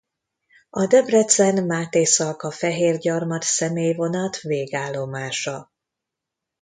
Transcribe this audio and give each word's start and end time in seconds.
A 0.69 0.85
Debrecen- 0.85 1.65
Mátészalka- 1.65 2.51
Fehérgyarmat 2.53 3.43
személyvonat 3.43 4.39
végállomása. 4.39 5.71